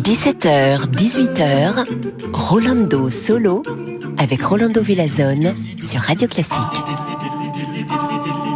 [0.00, 1.86] 17h, 18h,
[2.32, 3.62] Rolando Solo
[4.18, 6.58] avec Rolando Villazone sur Radio Classique.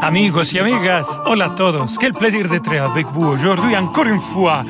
[0.03, 1.97] Amigos y amigas, hola a todos.
[2.01, 4.65] Quel plaisir d'être avec vous aujourd'hui encore une fois.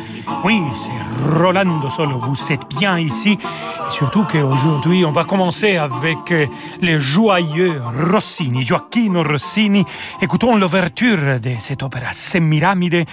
[0.44, 2.18] Oui, c'est Rolando Solo.
[2.18, 3.38] Vous êtes bien ici.
[3.90, 6.46] Surtout qu'aujourd'hui, on va commencer avec euh,
[6.80, 7.80] les joyeux
[8.10, 9.84] Rossini, Gioacchino Rossini.
[10.20, 13.04] Écoutons l'ouverture de cette opéra Semiramide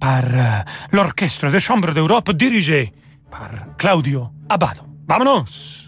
[0.00, 0.60] par euh,
[0.92, 2.92] l'Orchestre de Chambre d'Europe dirigé
[3.30, 4.82] par Claudio Abbado.
[5.06, 5.83] Vámonos!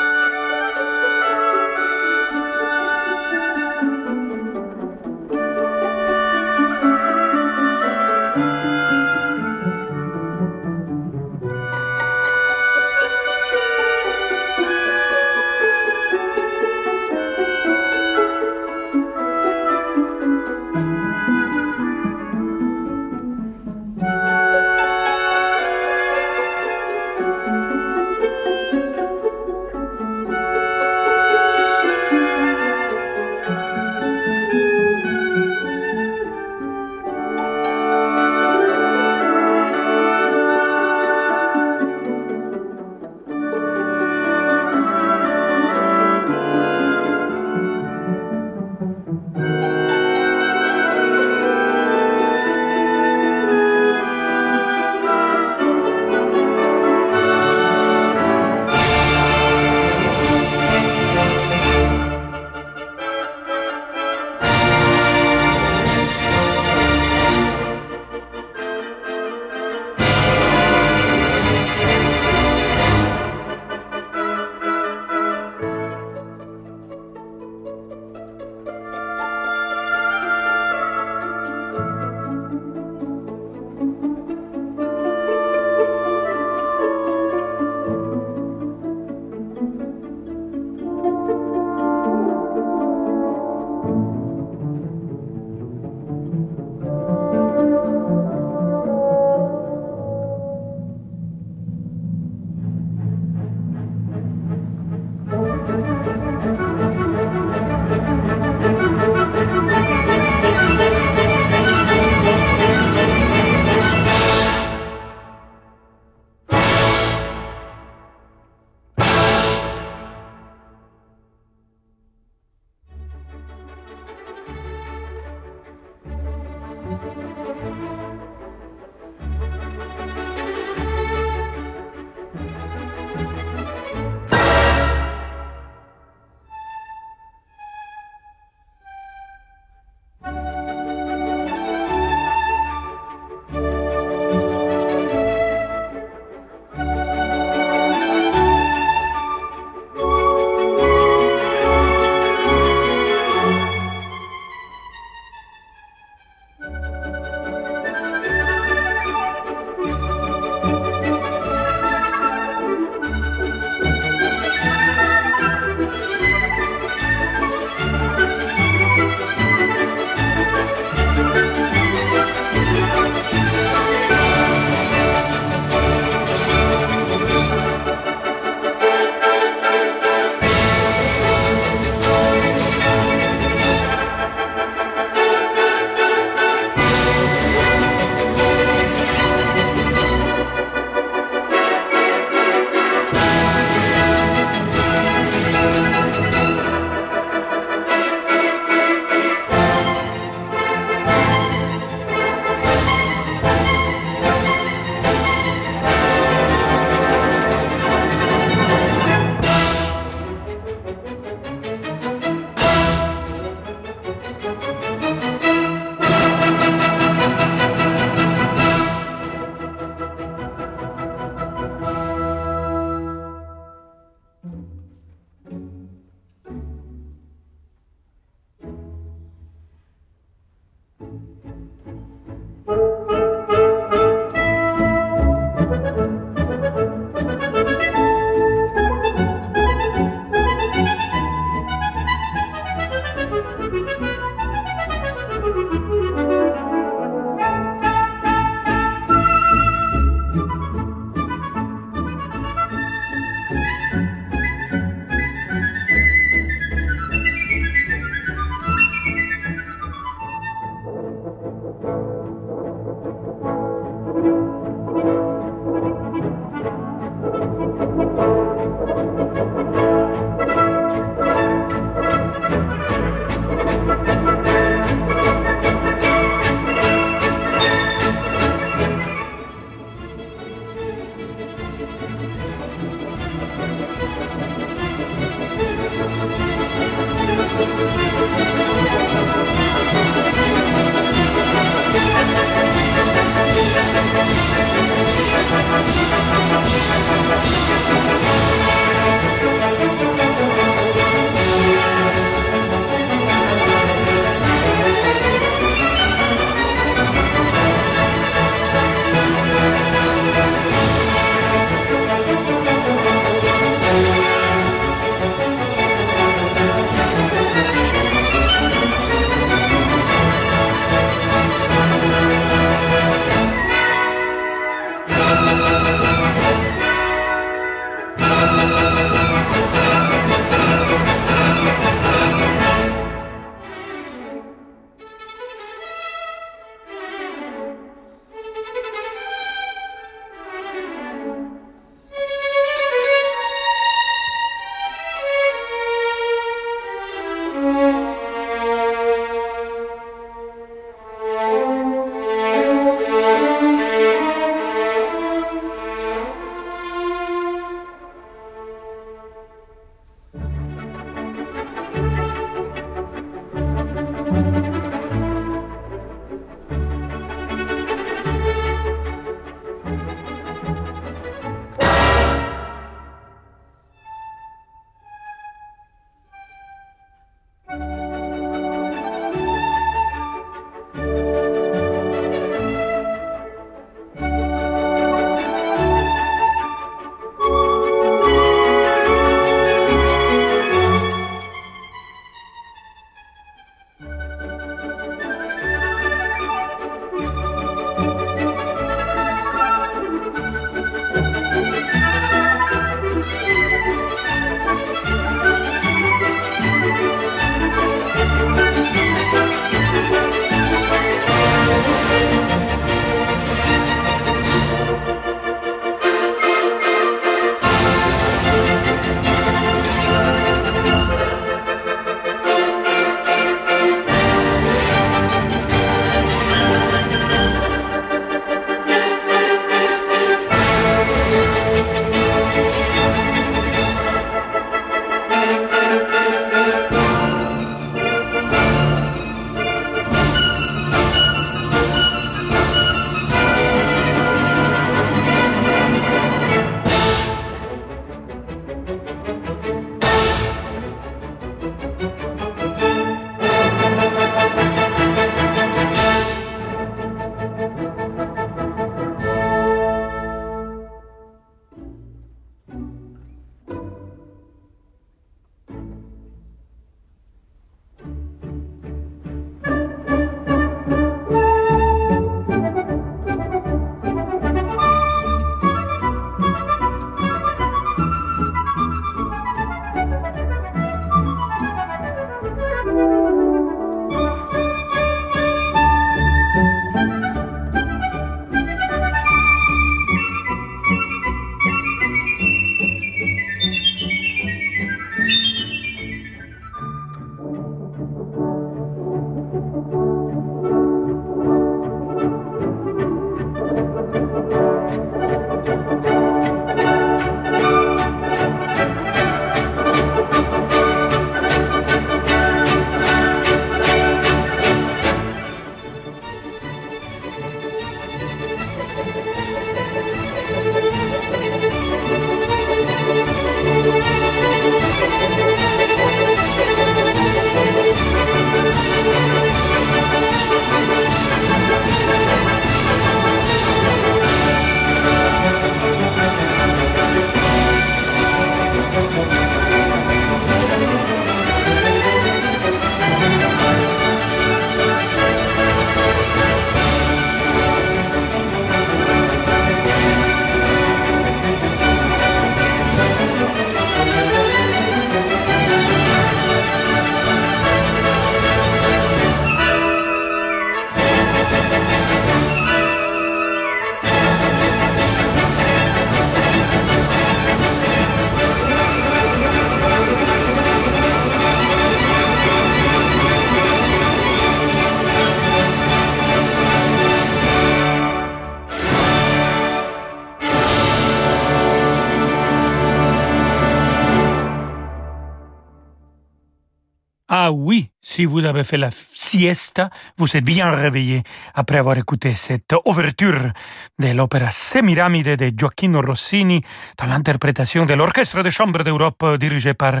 [588.18, 591.22] Si vous avez fait la siesta, vous êtes bien réveillé
[591.54, 593.52] après avoir écouté cette ouverture
[594.00, 596.60] de l'opéra Semiramide de Gioacchino Rossini
[596.98, 600.00] dans l'interprétation de l'Orchestre de chambre d'Europe dirigé par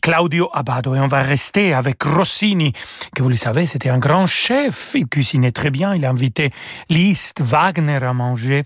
[0.00, 0.94] Claudio Abbado.
[0.94, 2.72] Et on va rester avec Rossini,
[3.14, 4.92] que vous le savez, c'était un grand chef.
[4.94, 5.94] Il cuisinait très bien.
[5.94, 6.52] Il a invité
[6.88, 8.64] Liszt, Wagner à manger.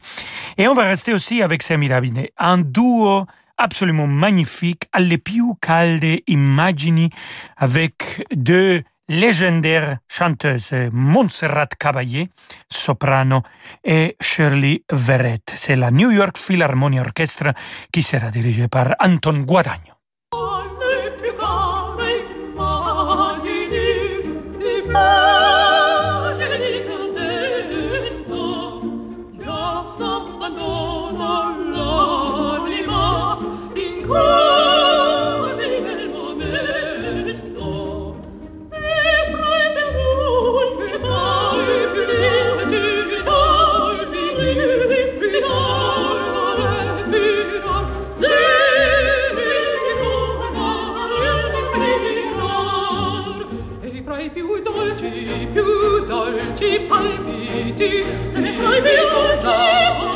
[0.57, 7.11] Et on va rester aussi avec Semiramide, un duo absolument magnifique, alle più calde immagini
[7.57, 12.31] avec deux légendaires chanteuses, Montserrat Caballé,
[12.69, 13.43] soprano,
[13.83, 15.53] et Shirley Verrett.
[15.55, 17.53] C'est la New York Philharmonia Orchestra
[17.93, 19.94] qui sera dirigée par Anton Guadagno.
[56.89, 60.14] palpiti, dei tuoi mio giorno,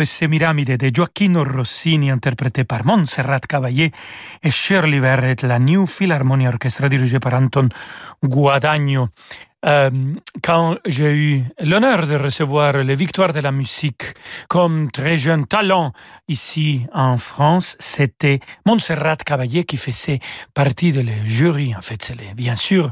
[0.00, 3.92] de Semiramide de Gioacchino Rossini, interprété par Montserrat Caballé
[4.42, 7.68] et Shirley Verrett, la New Philharmonia Orchestra dirigée par Anton
[8.22, 9.10] Guadagno.
[9.66, 9.90] Euh,
[10.42, 14.14] quand j'ai eu l'honneur de recevoir les victoires de la musique
[14.48, 15.92] comme très jeune talent
[16.28, 20.20] ici en France, c'était Montserrat Caballé qui faisait
[20.54, 21.74] partie de le jury.
[21.76, 22.90] En fait, c'est bien sûr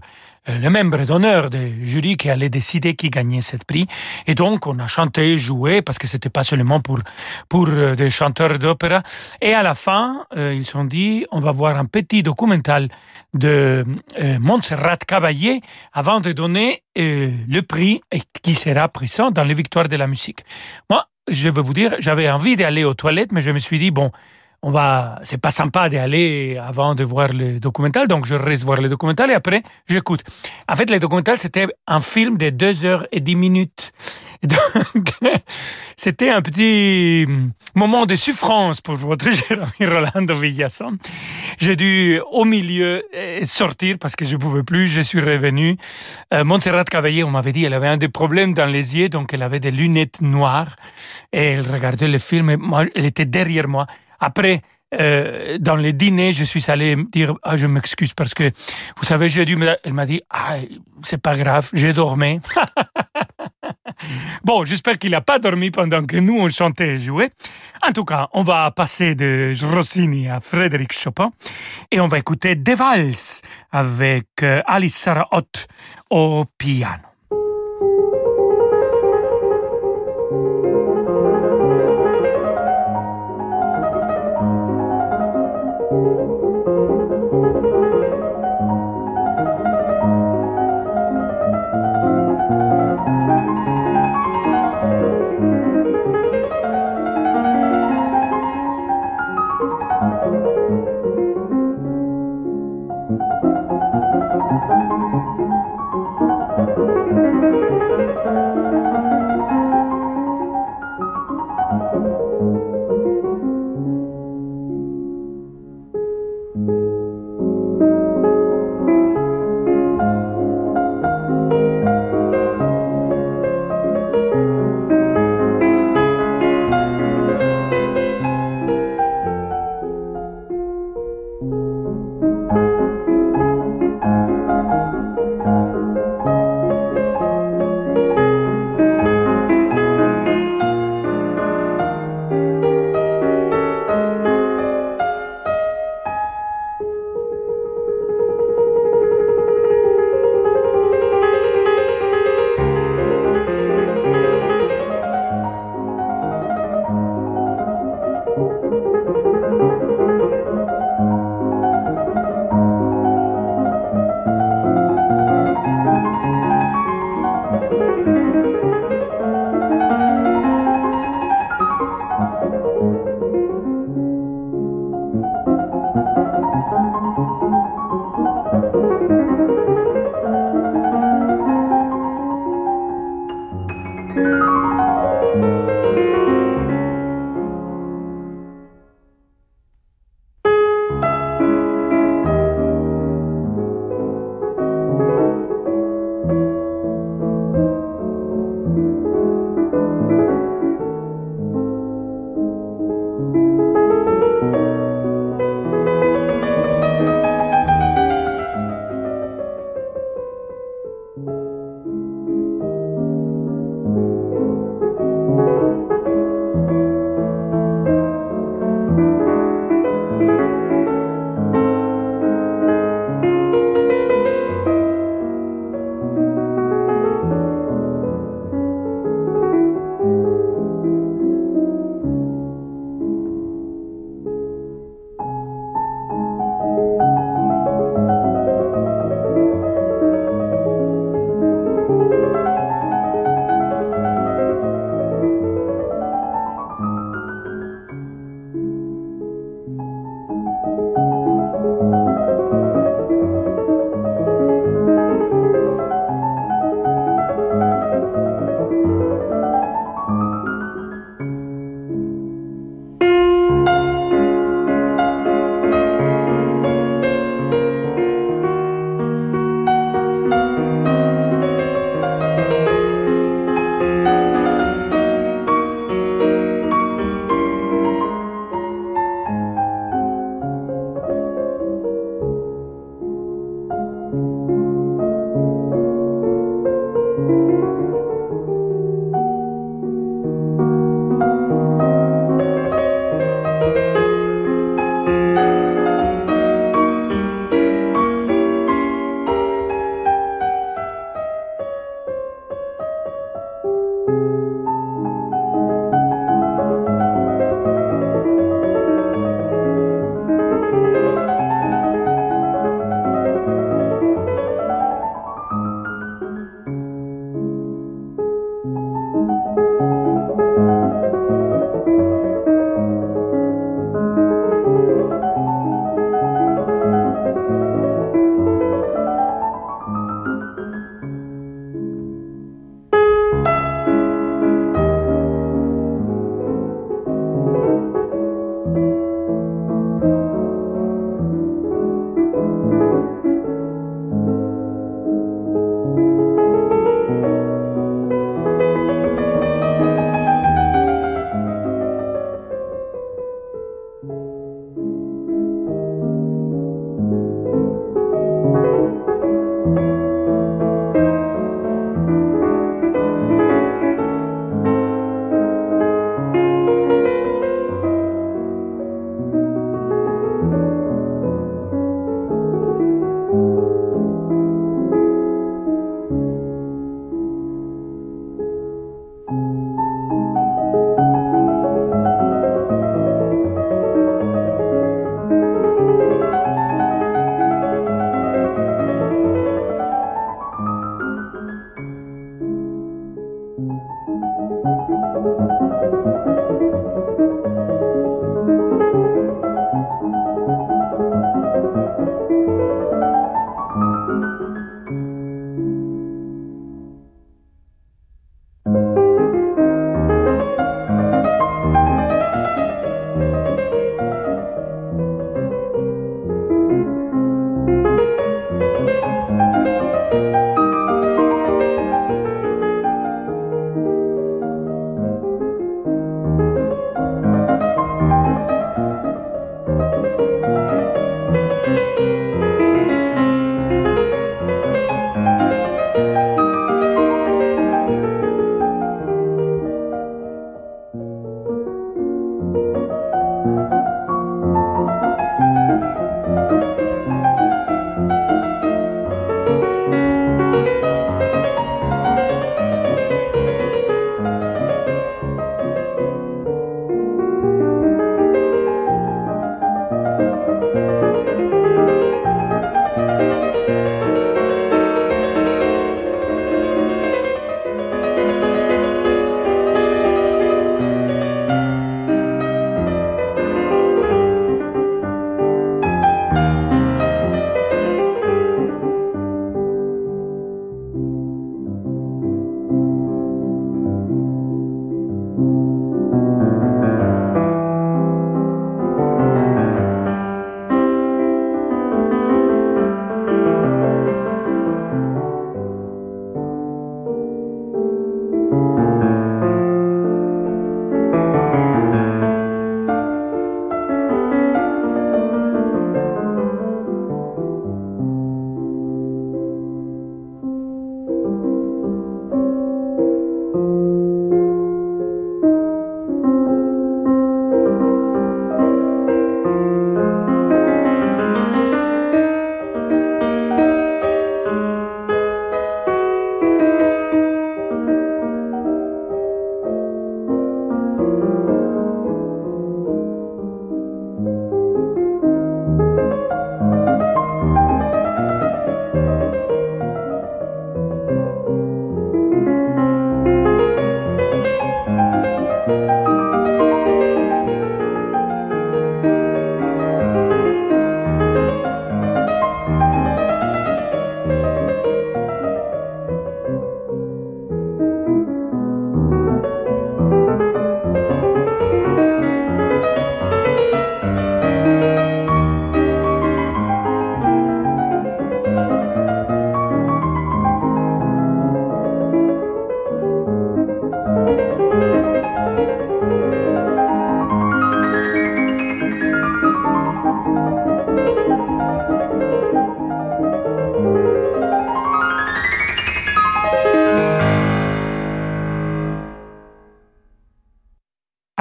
[0.48, 3.86] le membre d'honneur du jury qui allait décider qui gagnait ce prix.
[4.26, 6.98] Et donc, on a chanté, joué, parce que c'était pas seulement pour,
[7.48, 9.02] pour des chanteurs d'opéra.
[9.40, 12.88] Et à la fin, ils se sont dit, on va voir un petit documental
[13.34, 13.84] de
[14.40, 15.60] Montserrat Caballé
[15.92, 18.00] avant de donner le prix
[18.42, 20.44] qui sera présent dans les victoires de la musique.
[20.88, 23.90] Moi, je vais vous dire, j'avais envie d'aller aux toilettes, mais je me suis dit,
[23.90, 24.10] bon,
[24.62, 28.80] on va, c'est pas sympa d'aller avant de voir le documental, donc je reste voir
[28.80, 30.24] le documental et après j'écoute.
[30.68, 33.92] En fait, le documental c'était un film de deux heures et dix minutes.
[34.42, 35.12] Donc,
[35.96, 37.26] c'était un petit
[37.74, 40.96] moment de souffrance pour votre ami Rolando Villasson.
[41.58, 44.88] J'ai dû au milieu euh, sortir parce que je pouvais plus.
[44.88, 45.76] Je suis revenu.
[46.32, 49.34] Euh, Montserrat Cavalier, on m'avait dit, elle avait un des problèmes dans les yeux, donc
[49.34, 50.76] elle avait des lunettes noires
[51.32, 52.50] et elle regardait le film.
[52.50, 52.56] Et
[52.94, 53.86] elle était derrière moi.
[54.18, 54.62] Après,
[54.94, 58.50] euh, dans les dîners, je suis allé dire ah, je m'excuse parce que
[58.96, 59.58] vous savez, j'ai dû.
[59.84, 60.56] Elle m'a dit ah
[61.02, 62.40] c'est pas grave, j'ai dormi.
[64.44, 67.30] bon, j'espère qu'il n'a pas dormi pendant que nous on chantait et jouait.
[67.86, 71.32] En tout cas, on va passer de Rossini à Frédéric Chopin
[71.90, 75.66] et on va écouter Des Vals avec euh, Alice Sarah Ott
[76.10, 77.07] au piano.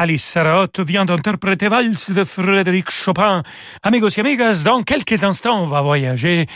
[0.08, 3.42] Alice Sarraute vient d'interpréter Valse de Frédéric Chopin.
[3.84, 6.48] Amigos et amigas, dans quelques instants, on va voyager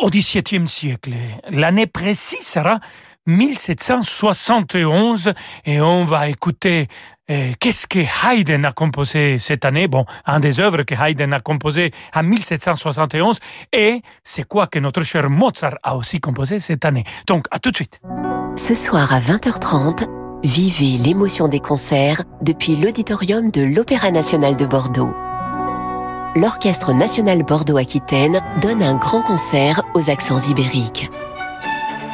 [0.00, 1.10] au XVIIe siècle.
[1.50, 2.80] L'année précise sera
[3.26, 5.34] 1771
[5.66, 6.88] et on va écouter
[7.30, 9.86] euh, qu'est-ce que Haydn a composé cette année?
[9.86, 13.38] Bon, un des œuvres que Haydn a composé en 1771
[13.70, 17.04] et c'est quoi que notre cher Mozart a aussi composé cette année.
[17.26, 18.00] Donc, à tout de suite.
[18.56, 25.12] Ce soir à 20h30, vivez l'émotion des concerts depuis l'auditorium de l'Opéra national de Bordeaux.
[26.36, 31.10] L'Orchestre national Bordeaux-Aquitaine donne un grand concert aux accents ibériques.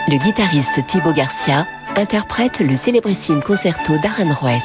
[0.09, 4.59] Le guitariste Thibaut Garcia interprète le célébrissime concerto d'Aranjuez.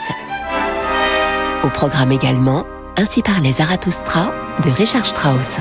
[1.63, 2.65] Au programme également,
[3.00, 5.60] Ainsi parlait Zarathustra de Richard Strauss.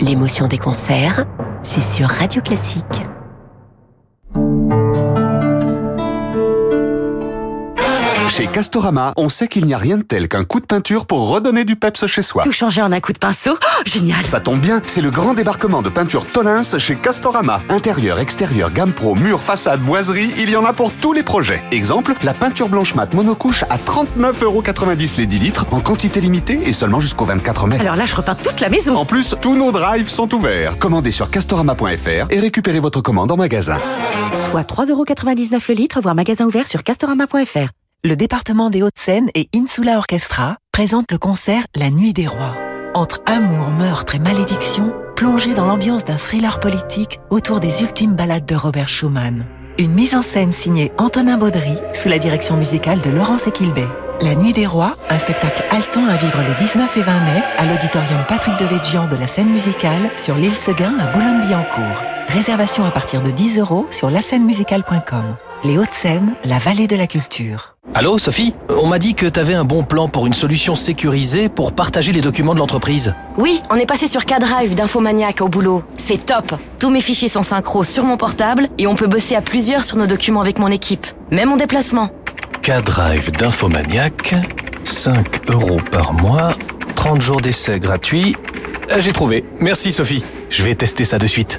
[0.00, 1.24] L'émotion des concerts,
[1.62, 2.84] c'est sur Radio Classique.
[8.28, 11.30] Chez Castorama, on sait qu'il n'y a rien de tel qu'un coup de peinture pour
[11.30, 12.42] redonner du peps chez soi.
[12.42, 15.34] Tout changer en un coup de pinceau oh, Génial Ça tombe bien, c'est le grand
[15.34, 17.62] débarquement de peinture Tolins chez Castorama.
[17.68, 21.62] Intérieur, extérieur, gamme pro, mur, façade, boiserie, il y en a pour tous les projets.
[21.70, 26.72] Exemple, la peinture blanche mat monocouche à 39,90€ les 10 litres, en quantité limitée et
[26.72, 27.78] seulement jusqu'au 24 mai.
[27.80, 30.78] Alors là, je repeins toute la maison En plus, tous nos drives sont ouverts.
[30.78, 33.76] Commandez sur castorama.fr et récupérez votre commande en magasin.
[34.32, 39.96] Soit 3,99€ le litre, voire magasin ouvert sur castorama.fr le département des Hauts-de-Seine et Insula
[39.96, 42.54] Orchestra présentent le concert La Nuit des Rois.
[42.94, 48.46] Entre amour, meurtre et malédiction, plongez dans l'ambiance d'un thriller politique autour des ultimes ballades
[48.46, 49.44] de Robert Schumann.
[49.78, 53.88] Une mise en scène signée Antonin Baudry sous la direction musicale de Laurence Equilbet.
[54.20, 57.66] La Nuit des Rois, un spectacle haletant à vivre les 19 et 20 mai à
[57.66, 62.02] l'auditorium Patrick Devedjian de la scène musicale sur l'île Seguin à Boulogne-Billancourt.
[62.28, 65.36] Réservation à partir de 10 euros sur lascènemusicale.com.
[65.64, 67.76] Les Hauts-de-Seine, la vallée de la culture.
[67.94, 71.72] Allô, Sophie On m'a dit que t'avais un bon plan pour une solution sécurisée pour
[71.72, 73.14] partager les documents de l'entreprise.
[73.36, 75.82] Oui, on est passé sur K-Drive d'Infomaniac au boulot.
[75.96, 79.40] C'est top Tous mes fichiers sont synchro sur mon portable et on peut bosser à
[79.40, 81.06] plusieurs sur nos documents avec mon équipe.
[81.30, 82.10] Même en déplacement.
[82.62, 84.34] K-Drive d'Infomaniac,
[84.84, 86.50] 5 euros par mois,
[86.96, 88.36] 30 jours d'essai gratuit.
[88.90, 89.44] Euh, j'ai trouvé.
[89.60, 90.22] Merci Sophie.
[90.50, 91.58] Je vais tester ça de suite.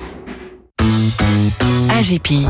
[1.90, 2.48] AGP.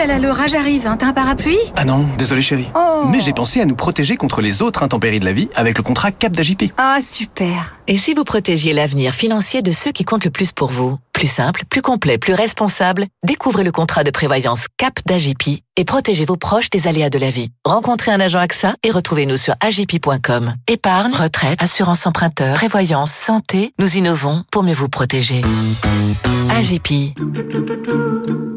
[0.00, 0.96] Là là, l'orage arrive, hein.
[0.96, 1.58] t'as un parapluie?
[1.76, 2.70] Ah non, désolé chérie.
[2.74, 3.04] Oh.
[3.10, 5.84] Mais j'ai pensé à nous protéger contre les autres intempéries de la vie avec le
[5.84, 6.72] contrat Cap d'AJP.
[6.78, 7.78] Ah super.
[7.86, 10.96] Et si vous protégiez l'avenir financier de ceux qui comptent le plus pour vous?
[11.12, 16.24] Plus simple, plus complet, plus responsable, découvrez le contrat de prévoyance Cap d'AJP et protégez
[16.24, 17.50] vos proches des aléas de la vie.
[17.66, 20.54] Rencontrez un agent AXA et retrouvez-nous sur agip.com.
[20.66, 25.42] Épargne, retraite, assurance emprunteur, prévoyance, santé, nous innovons pour mieux vous protéger.
[26.56, 27.12] AGP.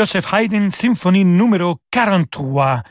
[0.00, 2.82] Joseph Haydn, symphonie numéro 43.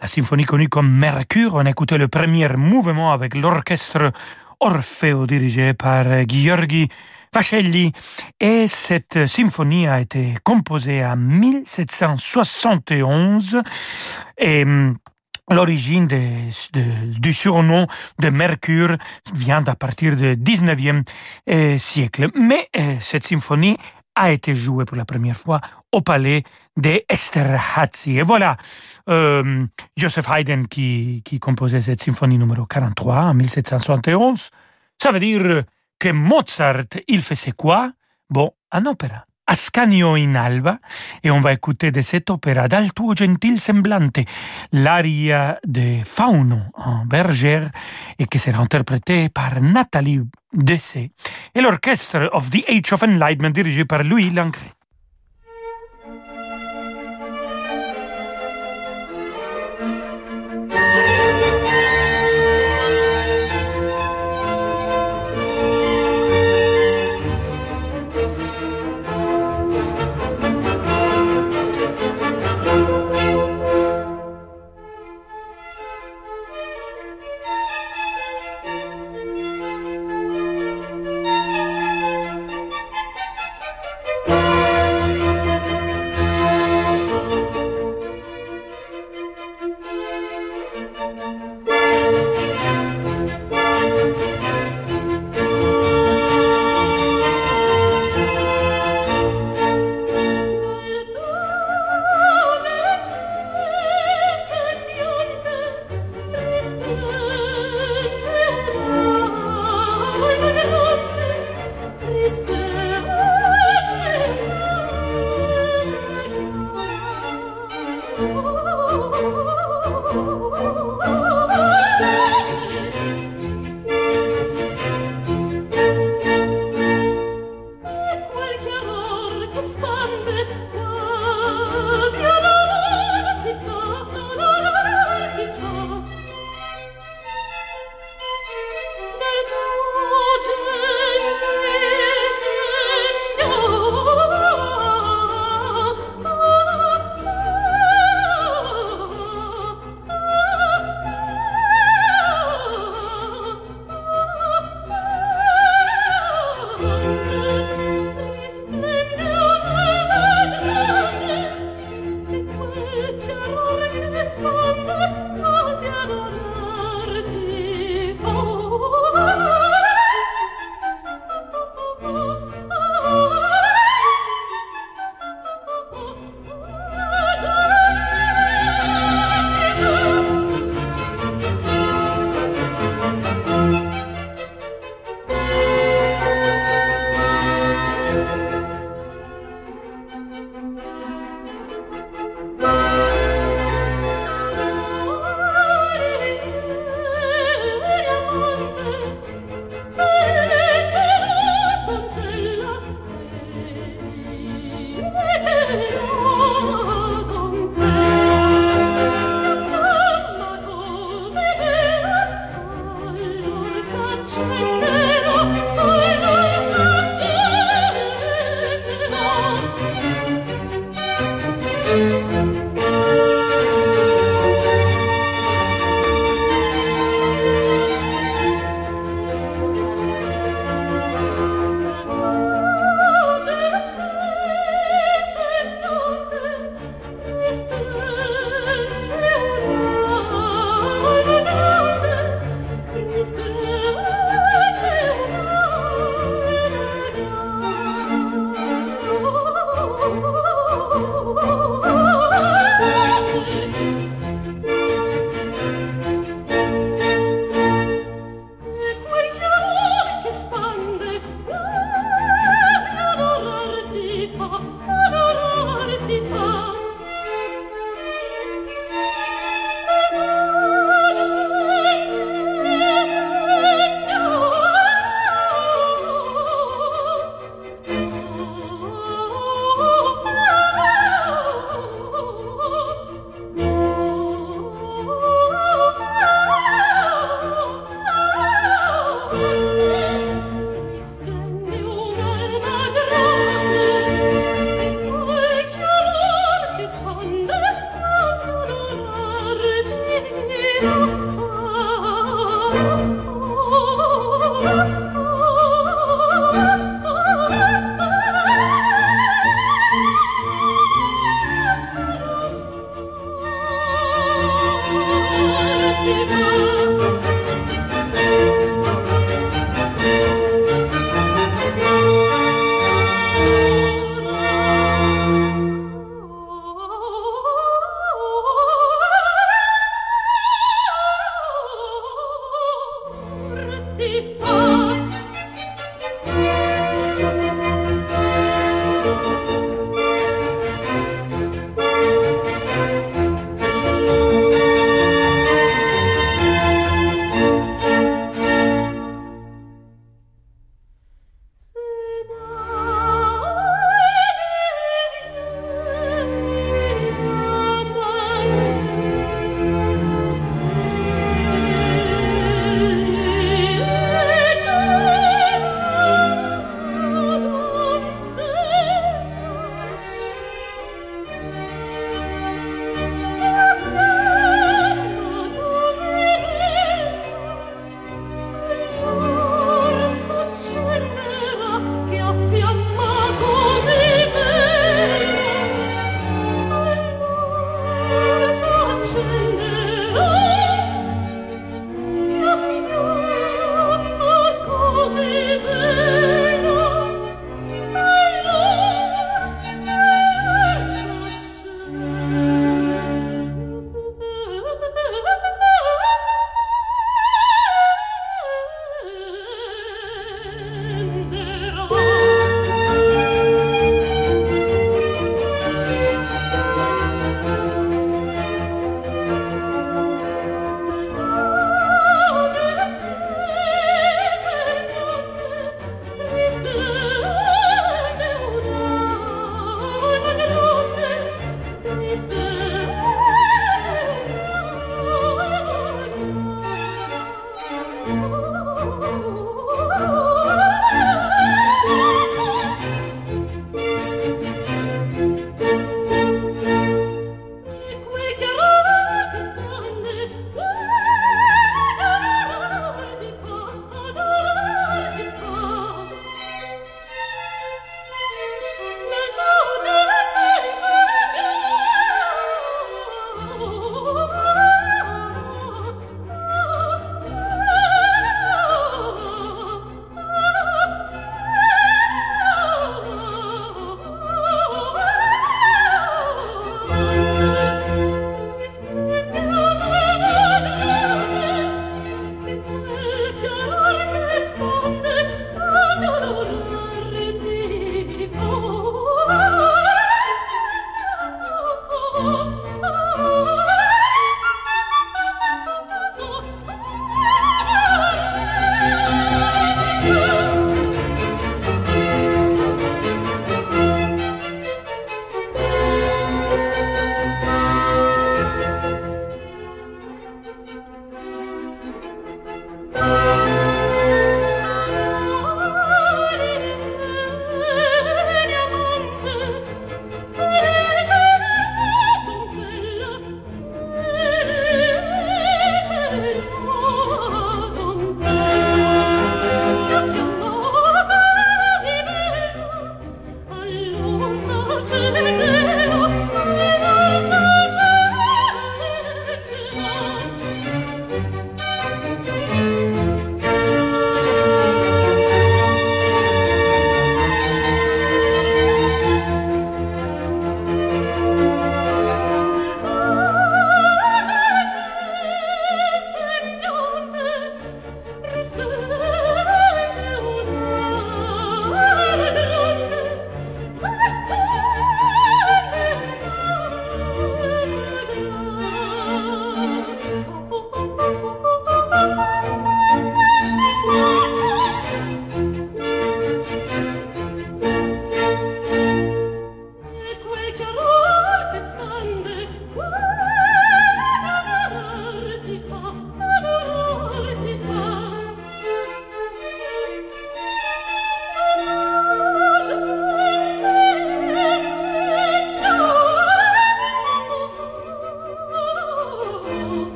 [0.00, 4.12] La symphonie connue comme Mercure, on écoutait le premier mouvement avec l'orchestre
[4.60, 6.88] Orfeo dirigé par Gheorghi
[7.34, 7.92] Vacelli.
[8.40, 13.60] Et cette symphonie a été composée en 1771
[14.38, 14.96] et hum,
[15.50, 17.86] L'origine du surnom
[18.18, 18.96] de Mercure
[19.34, 21.02] vient à partir du 19e
[21.50, 22.30] euh, siècle.
[22.34, 23.76] Mais euh, cette symphonie
[24.14, 25.60] a été jouée pour la première fois
[25.92, 26.42] au palais
[26.76, 28.18] d'Esterházy.
[28.18, 28.56] Et voilà,
[29.08, 34.50] euh, Joseph Haydn qui, qui composait cette symphonie numéro 43 en 1771.
[35.00, 35.64] Ça veut dire
[35.98, 37.92] que Mozart, il faisait quoi?
[38.30, 39.26] Bon, un opéra.
[39.46, 40.78] Ascanio in Alba
[41.22, 44.24] et on va écouter de cet opéra dal tuo gentil semblante
[44.72, 47.68] l'aria de Fauno en bergère
[48.18, 50.22] et qui sera interprétée par Nathalie
[50.54, 51.10] Dessay
[51.54, 54.70] et l'orchestre of the Age of Enlightenment dirigé par Louis Lancret.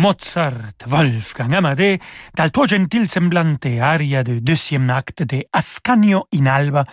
[0.00, 2.00] Mozart, Wolfgang Amadé,
[2.32, 6.86] dal tuo gentil semblante aria de deuxième acte de Ascanio in Alba.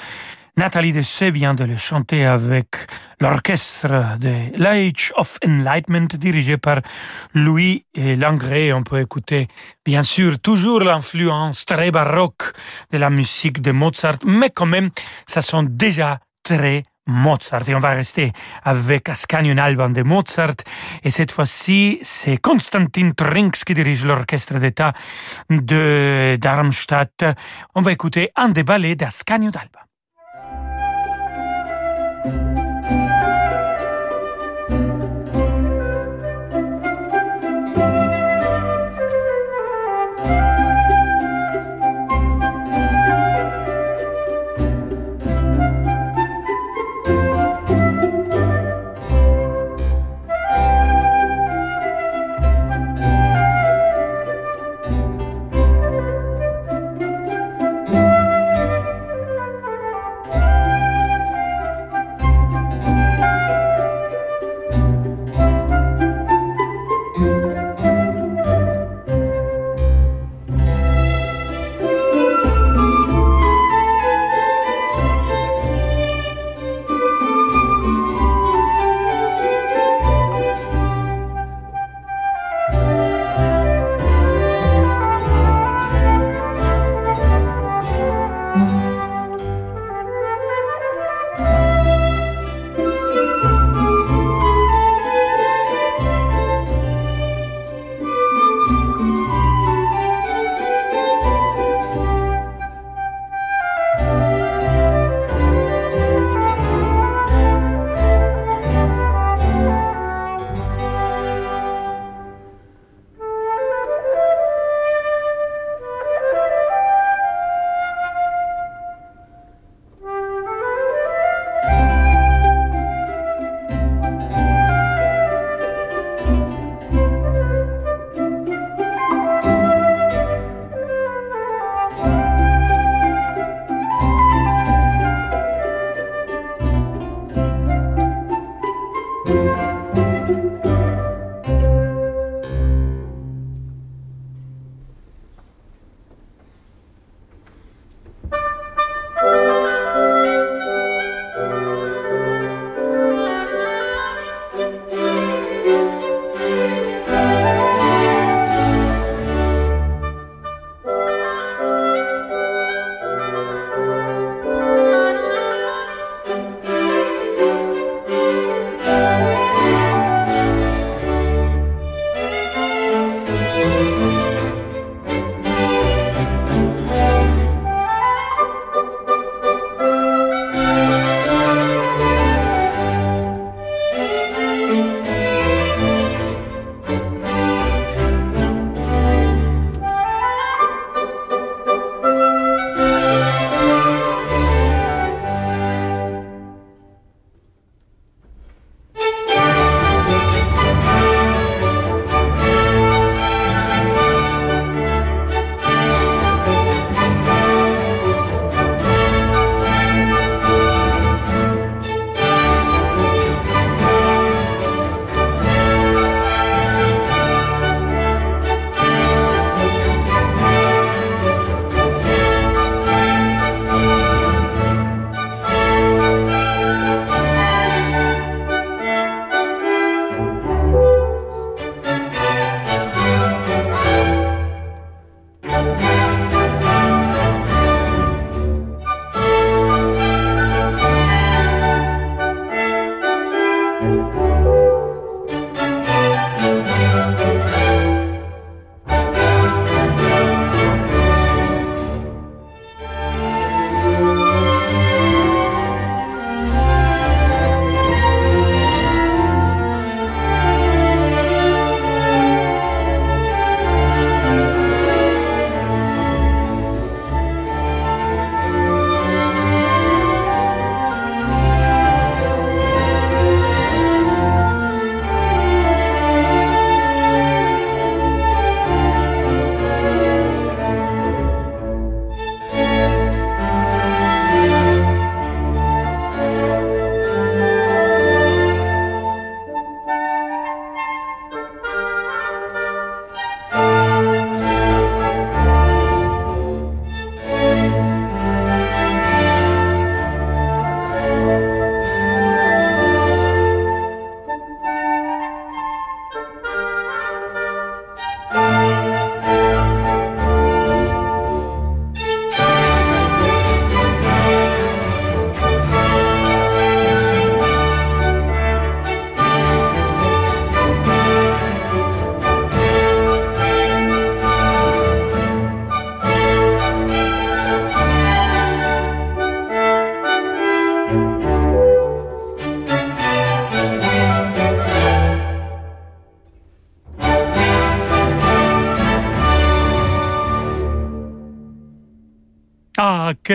[0.57, 2.67] Nathalie Dessay vient de le chanter avec
[3.21, 6.81] l'orchestre de l'Age of Enlightenment dirigé par
[7.33, 8.73] Louis Langré.
[8.73, 9.47] On peut écouter
[9.85, 12.51] bien sûr toujours l'influence très baroque
[12.91, 14.89] de la musique de Mozart, mais quand même,
[15.27, 17.67] ça sont déjà très Mozart.
[17.67, 18.31] Et on va rester
[18.63, 20.55] avec Ascanio Alban de Mozart.
[21.03, 24.93] Et cette fois-ci, c'est Konstantin Trinks qui dirige l'orchestre d'État
[25.49, 27.25] de Darmstadt.
[27.75, 29.87] On va écouter un des ballets d'Ascanio d'Alba.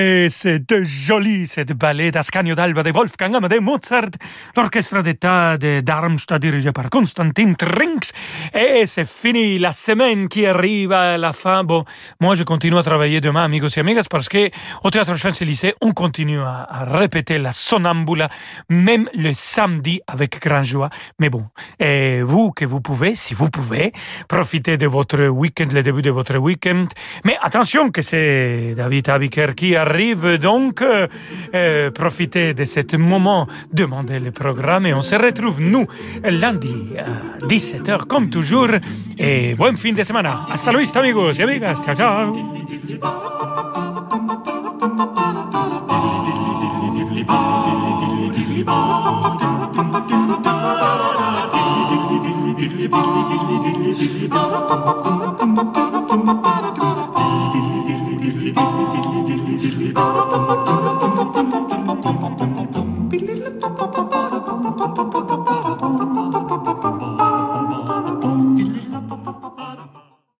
[0.02, 4.10] C'était, c'était joli, cette ballet d'Ascanio d'Alba de Wolfgang Amadeus Mozart,
[4.56, 8.10] l'orchestre d'État de Darmstadt dirigé par Konstantin Trinks.
[8.52, 11.62] Et c'est fini, la semaine qui arrive à la fin.
[11.62, 11.84] Bon,
[12.20, 14.50] moi je continue à travailler demain, amigos et amigas, parce que
[14.82, 18.28] au Théâtre Champs-Élysées, on continue à, répéter la sonambula,
[18.68, 20.88] même le samedi avec grand joie.
[21.20, 21.44] Mais bon,
[21.78, 23.92] et vous que vous pouvez, si vous pouvez,
[24.28, 26.86] profiter de votre week-end, le début de votre week-end.
[27.24, 30.80] Mais attention que c'est David Abiker qui a arrive donc.
[30.82, 31.06] Euh,
[31.54, 35.86] euh profitez de ce moment, demandez le programme et on se retrouve, nous,
[36.24, 38.70] lundi à 17h, comme toujours.
[39.18, 40.28] Et buen fin de semaine.
[40.50, 41.34] Hasta luego, amigos.
[41.84, 42.32] Ciao, ciao.
[59.94, 60.32] Billy.